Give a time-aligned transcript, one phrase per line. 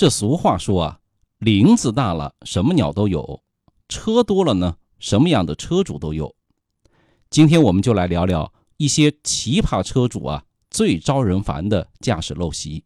[0.00, 1.00] 这俗话说啊，
[1.36, 3.42] 林子大了，什么鸟都有；
[3.86, 6.34] 车多了呢，什么样的车主都有。
[7.28, 12.82] 今天我们就来聊聊一些奇葩车主啊最招人烦的驾驶陋习。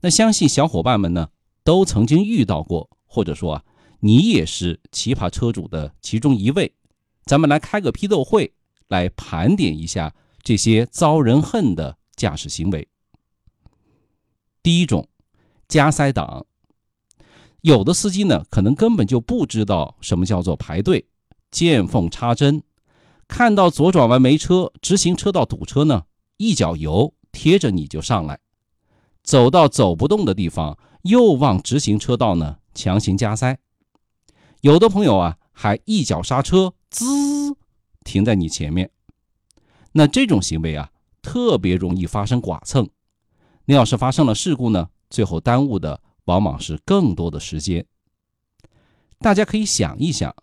[0.00, 1.28] 那相信小伙伴们呢
[1.62, 3.64] 都曾经遇到过，或者说啊
[4.00, 6.74] 你也是奇葩车主的其中一位。
[7.24, 8.52] 咱们来开个批斗会，
[8.88, 10.12] 来盘点一下
[10.42, 12.88] 这些遭人恨的驾驶行为。
[14.60, 15.08] 第一种，
[15.68, 16.46] 加塞党。
[17.62, 21.06] 有的司机呢可能根本就不知道什么叫做排队，
[21.50, 22.62] 见缝插针。
[23.28, 26.04] 看到左转弯没车，直行车道堵车呢，
[26.36, 28.38] 一脚油贴着你就上来，
[29.24, 33.58] 走到走不动的地方，又往直行车道呢强行加塞。
[34.60, 37.56] 有的朋友啊，还一脚刹车，滋，
[38.04, 38.90] 停在你前面。
[39.92, 42.88] 那这种行为啊，特别容易发生剐蹭。
[43.64, 47.84] 那要是发生了事故呢，最后耽误的往往是更多的时间。
[49.18, 50.34] 大家可以想一想，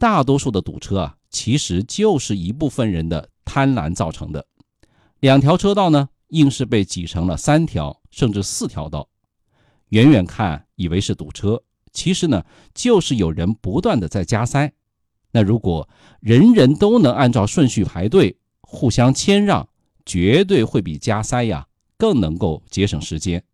[0.00, 1.16] 大多数的堵车啊。
[1.28, 4.46] 其实就是一部分人的贪婪造成的。
[5.20, 9.06] 两条车道呢，硬是被挤成了三条甚至四条道。
[9.90, 14.72] 远远看以为是堵车，其实呢就是有人不断的在加塞。
[15.32, 15.86] 那如果
[16.20, 19.68] 人人都能按照顺序排队，互相谦让，
[20.06, 21.66] 绝对会比加塞呀
[21.98, 23.44] 更能够节省时间。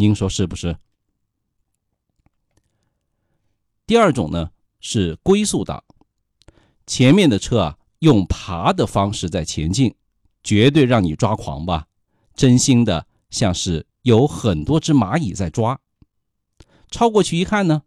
[0.00, 0.78] 您说是不是？
[3.86, 5.84] 第二种呢是龟速党。
[6.86, 9.94] 前面的车啊，用爬的方式在前进，
[10.42, 11.86] 绝对让你抓狂吧？
[12.34, 15.78] 真心的，像是有很多只蚂蚁在抓。
[16.90, 17.82] 超过去一看呢，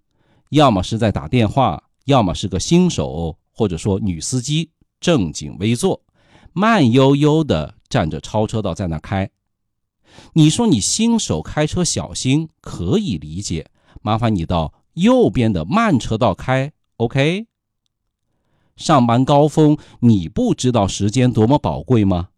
[0.50, 4.70] 要么是在打电话，要么是个新手，或者说女司机
[5.00, 6.00] 正襟危坐，
[6.52, 9.28] 慢悠悠的站着超车道在那开。
[10.34, 13.70] 你说你新手开车小心可以理解，
[14.02, 17.48] 麻烦你到右边的慢车道开，OK？
[18.76, 22.30] 上班高峰，你不知道时间多么宝贵吗？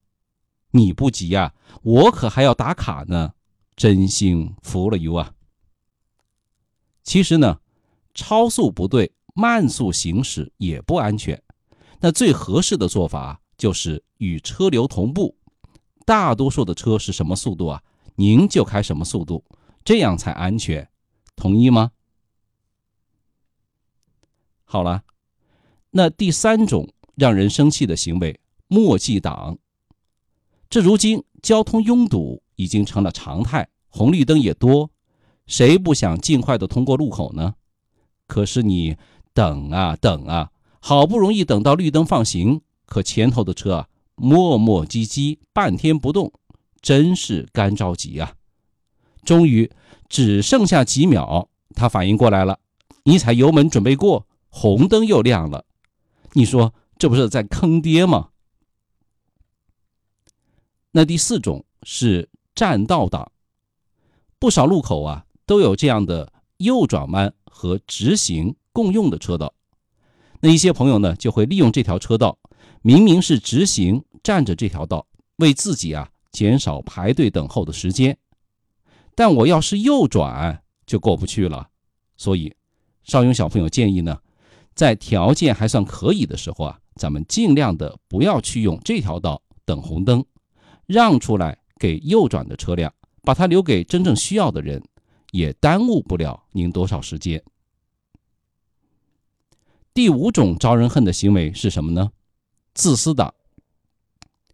[0.71, 1.53] 你不急呀，
[1.83, 3.31] 我可还要打卡呢。
[3.77, 5.33] 真心服了 you 啊！
[7.03, 7.59] 其实呢，
[8.13, 11.41] 超速不对，慢速行驶也不安全。
[11.99, 15.35] 那最合适的做法就是与车流同步。
[16.05, 17.83] 大多数的车是什么速度啊？
[18.15, 19.43] 您就开什么速度，
[19.83, 20.87] 这样才安全。
[21.35, 21.91] 同意吗？
[24.63, 25.03] 好了。
[25.89, 29.57] 那第三种让人生气的行为，墨迹党。
[30.69, 34.89] 这如今交通拥堵已经成了常态，红绿灯也多，
[35.47, 37.55] 谁不想尽快的通过路口呢？
[38.27, 38.97] 可是你
[39.33, 46.31] 等啊等啊，好不容易等到绿灯放行，可前头的车啊磨磨唧唧，半天不动，
[46.81, 48.35] 真是干着急啊！
[49.23, 49.71] 终于
[50.07, 52.59] 只剩下几秒，他反应过来了，
[53.03, 55.65] 你踩油门准备过，红灯又亮了。
[56.33, 58.29] 你说这不是在坑爹吗？
[60.91, 63.31] 那第四种是占道党，
[64.39, 69.53] 不少路口啊都有这样的右转弯和直行共用的车道，
[70.39, 72.37] 那一些朋友呢就会利用这条车道，
[72.85, 75.07] 明明是直行，占着这条道，
[75.37, 78.15] 为自己啊减少排队等候的时间，
[79.15, 81.67] 但我要是右转就过不去了，
[82.15, 82.55] 所以
[83.01, 84.19] 邵勇小朋友建议呢。
[84.75, 90.23] 在条件还算可以的时候啊，咱们尽量的不要去用这条道等红灯，
[90.85, 94.83] 让出来给右转的车辆，把它留给真正需要的人，
[95.31, 97.43] 也耽误不了您多少时间。
[99.91, 102.11] 第五种招人恨的行为是什么呢？
[102.75, 103.33] 自私的。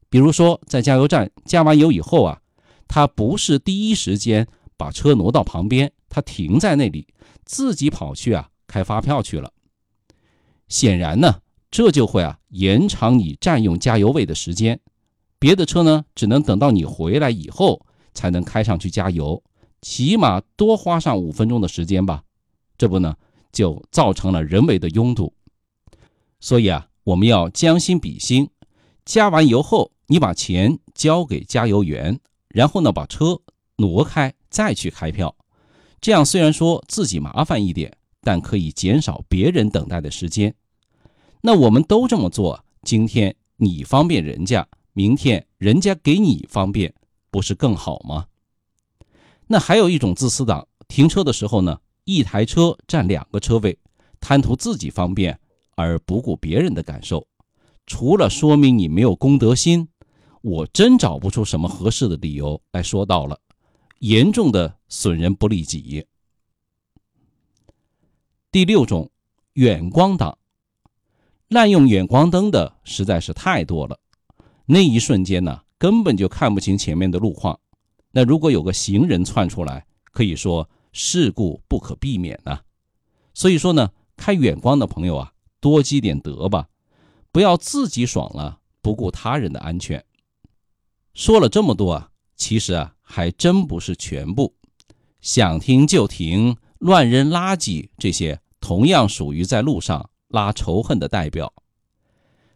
[0.09, 2.41] 比如说在加油站加完油以后啊，
[2.87, 7.07] 他不是第一时间把车挪到旁边，他停在那里，
[7.43, 9.51] 自己跑去啊开发票去了。
[10.67, 14.79] 显然呢，这就会啊延长你占用加油位的时间，
[15.39, 19.41] 别的车呢只能等到你回来以后才能开上去加油，
[19.81, 22.23] 起码多花上五分钟的时间吧，
[22.77, 23.15] 这不呢
[23.51, 25.33] 就造成了人为的拥堵。
[26.39, 28.49] 所以啊，我们要将心比心，
[29.05, 32.19] 加完油后你把钱交给加油员，
[32.49, 33.41] 然后呢把车
[33.77, 35.35] 挪开再去开票，
[35.99, 40.53] 这样虽然说自己麻烦一点，但可以减少别人等待的时间。
[41.41, 46.93] 那我们都这么做，今天你方便人家，明天人家给你方便，
[47.31, 48.27] 不是更好吗？
[49.47, 53.79] 那还有一种自私党，停车的时候呢，一台车占两个车位，
[54.19, 55.39] 贪图自己方便
[55.81, 57.27] 而不顾别人的感受，
[57.85, 59.87] 除了说明你没有公德心，
[60.41, 63.39] 我真找不出什么合适的理由来说到了，
[63.99, 66.05] 严重的损人不利己。
[68.51, 69.09] 第六种，
[69.53, 70.37] 远光党，
[71.47, 73.99] 滥用远光灯的实在是太多了。
[74.65, 77.59] 那一瞬间呢，根本就看不清前面的路况。
[78.11, 82.59] 那如果有个行人窜出来，可以说事故不可避免呐。
[83.33, 85.31] 所以说呢，开远光的朋友啊，
[85.61, 86.67] 多积点德吧，
[87.31, 90.03] 不要自己爽了，不顾他人的安全。
[91.13, 94.55] 说了这么多啊，其实啊，还真不是全部。
[95.21, 101.53] 想停就停，乱扔垃圾，这些同样属于在路上拉仇恨的代表。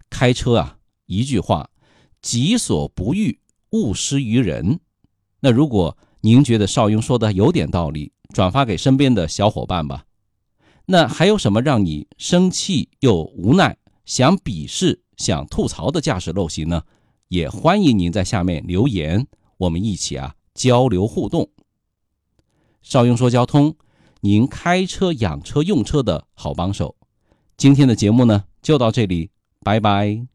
[0.09, 1.69] 开车啊，一句话，
[2.21, 4.79] 己所不欲，勿施于人。
[5.41, 10.05] 那如果您觉得邵雍说的有点道理，转发给身边的小伙伴吧。
[10.87, 16.83] 那还有什么让你生气又无奈、想鄙视、想吐槽的驾驶陋习呢？
[17.27, 19.25] 也欢迎您在下面留言，
[19.57, 21.49] 我们一起啊交流互动。
[22.83, 23.75] 邵雍说交通，
[24.21, 26.95] 您开车、养车、用车的好帮手。
[27.57, 30.34] 今天的节目呢就到这里，拜拜。